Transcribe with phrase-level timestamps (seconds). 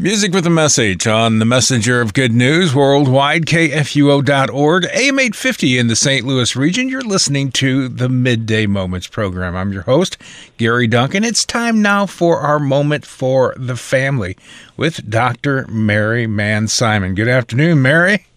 [0.00, 5.88] Music with a message on the Messenger of Good News worldwide, KFUO.org, AM 850 in
[5.88, 6.24] the St.
[6.24, 6.88] Louis region.
[6.88, 9.56] You're listening to the Midday Moments program.
[9.56, 10.16] I'm your host,
[10.56, 11.24] Gary Duncan.
[11.24, 14.36] It's time now for our moment for the family
[14.76, 15.66] with Dr.
[15.66, 17.16] Mary Manz Simon.
[17.16, 18.27] Good afternoon, Mary.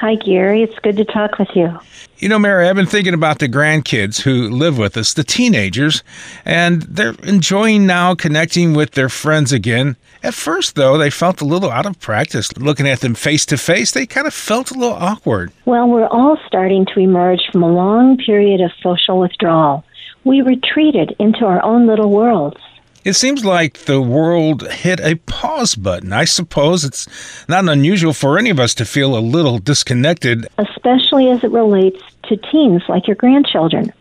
[0.00, 0.62] Hi, Gary.
[0.62, 1.78] It's good to talk with you.
[2.18, 6.02] You know, Mary, I've been thinking about the grandkids who live with us, the teenagers,
[6.44, 9.96] and they're enjoying now connecting with their friends again.
[10.22, 12.56] At first, though, they felt a little out of practice.
[12.56, 15.52] Looking at them face to face, they kind of felt a little awkward.
[15.64, 19.84] Well, we're all starting to emerge from a long period of social withdrawal.
[20.24, 22.60] We retreated into our own little worlds.
[23.04, 26.10] It seems like the world hit a pause button.
[26.14, 27.06] I suppose it's
[27.46, 30.46] not unusual for any of us to feel a little disconnected.
[30.56, 33.92] Especially as it relates to teens like your grandchildren.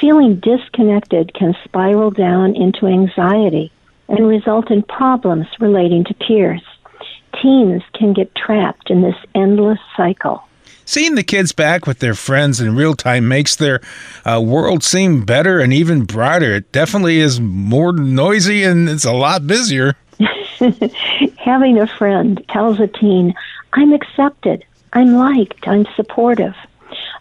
[0.00, 3.70] Feeling disconnected can spiral down into anxiety
[4.08, 6.62] and result in problems relating to peers.
[7.42, 10.42] Teens can get trapped in this endless cycle.
[10.88, 13.82] Seeing the kids back with their friends in real time makes their
[14.24, 16.54] uh, world seem better and even brighter.
[16.54, 19.96] It definitely is more noisy and it's a lot busier.
[21.36, 23.34] Having a friend tells a teen,
[23.74, 26.54] I'm accepted, I'm liked, I'm supportive.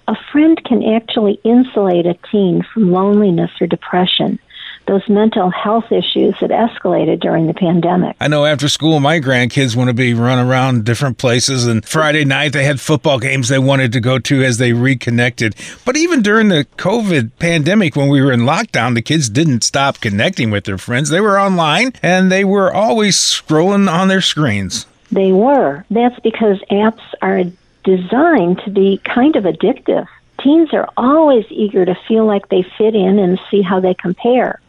[0.07, 4.39] A friend can actually insulate a teen from loneliness or depression
[4.87, 8.15] those mental health issues that escalated during the pandemic.
[8.19, 12.25] I know after school, my grandkids want to be run around different places, and Friday
[12.25, 15.55] night they had football games they wanted to go to as they reconnected.
[15.85, 19.99] But even during the COVID pandemic, when we were in lockdown, the kids didn't stop
[19.99, 21.09] connecting with their friends.
[21.09, 24.85] They were online and they were always scrolling on their screens.
[25.11, 25.85] They were.
[25.89, 27.43] That's because apps are
[27.83, 30.07] designed to be kind of addictive.
[30.41, 34.59] Teens are always eager to feel like they fit in and see how they compare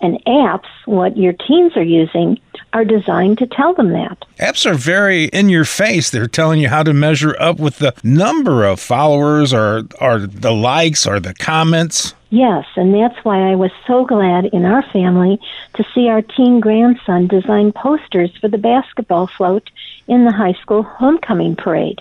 [0.00, 2.38] and apps, what your teens are using,
[2.72, 4.24] are designed to tell them that.
[4.38, 6.10] Apps are very in your face.
[6.10, 10.52] They're telling you how to measure up with the number of followers or, or the
[10.52, 12.14] likes or the comments.
[12.30, 15.40] Yes, and that's why I was so glad in our family
[15.74, 19.68] to see our teen grandson design posters for the basketball float
[20.06, 22.00] in the high school homecoming parade.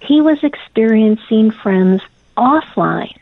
[0.00, 2.02] He was experiencing friends
[2.36, 3.16] offline,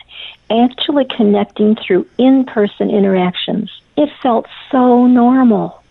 [0.51, 3.71] actually connecting through in person interactions.
[3.97, 5.83] It felt so normal.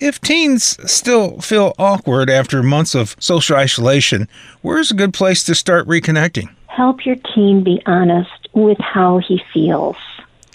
[0.00, 4.28] If teens still feel awkward after months of social isolation,
[4.60, 6.54] where's a good place to start reconnecting?
[6.66, 9.96] Help your teen be honest with how he feels.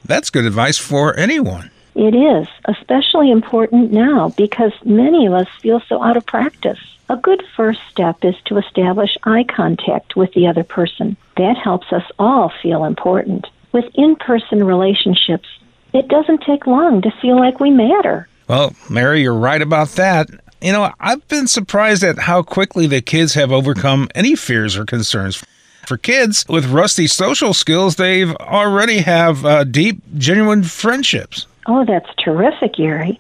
[0.05, 1.71] That's good advice for anyone.
[1.95, 6.79] It is, especially important now because many of us feel so out of practice.
[7.09, 11.17] A good first step is to establish eye contact with the other person.
[11.37, 13.47] That helps us all feel important.
[13.71, 15.47] With in person relationships,
[15.91, 18.27] it doesn't take long to feel like we matter.
[18.47, 20.29] Well, Mary, you're right about that.
[20.61, 24.85] You know, I've been surprised at how quickly the kids have overcome any fears or
[24.85, 25.43] concerns.
[25.87, 31.47] For kids with rusty social skills, they've already have uh, deep, genuine friendships.
[31.65, 33.19] Oh, that's terrific, Yuri.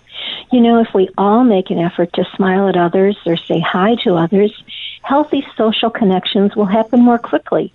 [0.51, 3.95] You know, if we all make an effort to smile at others or say hi
[4.03, 4.51] to others,
[5.03, 7.71] healthy social connections will happen more quickly,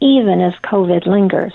[0.00, 1.52] even as COVID lingers.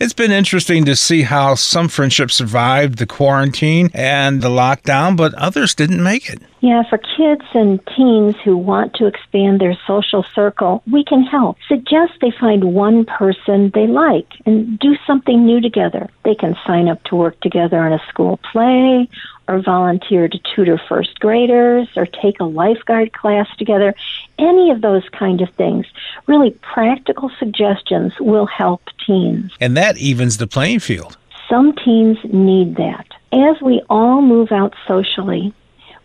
[0.00, 5.34] It's been interesting to see how some friendships survived the quarantine and the lockdown, but
[5.34, 6.40] others didn't make it.
[6.60, 11.56] Yeah, for kids and teens who want to expand their social circle, we can help.
[11.68, 16.08] Suggest they find one person they like and do something new together.
[16.24, 19.08] They can sign up to work together on a school play
[19.46, 23.94] or volunteer to tutor first graders or take a lifeguard class together.
[24.38, 25.86] Any of those kind of things.
[26.26, 29.52] Really practical suggestions will help teens.
[29.60, 31.16] And that evens the playing field.
[31.48, 33.06] Some teens need that.
[33.32, 35.54] As we all move out socially,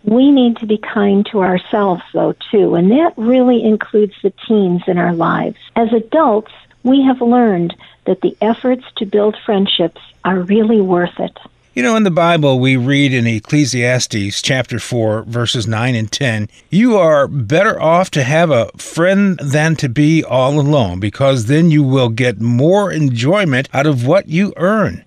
[0.04, 4.84] we need to be kind to ourselves, though, too, and that really includes the teens
[4.88, 5.58] in our lives.
[5.76, 6.52] As adults,
[6.84, 7.76] we have learned
[8.06, 11.38] that the efforts to build friendships are really worth it.
[11.74, 16.48] You know, in the Bible, we read in Ecclesiastes chapter 4, verses 9 and 10,
[16.70, 21.72] you are better off to have a friend than to be all alone, because then
[21.72, 25.04] you will get more enjoyment out of what you earn.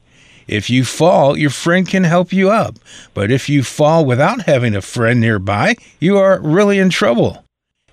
[0.46, 2.76] If you fall, your friend can help you up.
[3.14, 7.44] But if you fall without having a friend nearby, you are really in trouble.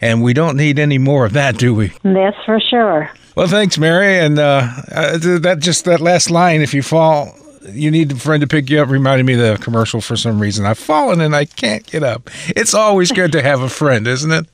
[0.02, 1.94] And we don't need any more of that, do we?
[2.04, 3.10] That's for sure.
[3.36, 4.20] Well, thanks, Mary.
[4.20, 7.36] And uh, uh, that just that last line, if you fall,
[7.72, 10.40] you need a friend to pick you up reminded me of the commercial for some
[10.40, 10.66] reason.
[10.66, 12.30] I've fallen and I can't get up.
[12.50, 14.46] It's always good to have a friend, isn't it?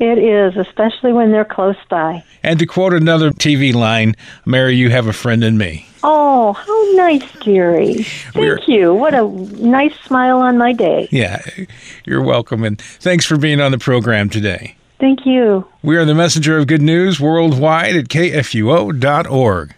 [0.00, 2.24] It is, especially when they're close by.
[2.42, 4.16] And to quote another TV line,
[4.46, 5.86] Mary, you have a friend in me.
[6.02, 8.02] Oh, how nice, Gary.
[8.02, 8.94] Thank We're- you.
[8.94, 9.28] What a
[9.62, 11.06] nice smile on my day.
[11.10, 11.42] Yeah,
[12.06, 12.64] you're welcome.
[12.64, 14.74] And thanks for being on the program today.
[14.98, 15.66] Thank you.
[15.82, 19.74] We are the messenger of good news worldwide at kfuo.org.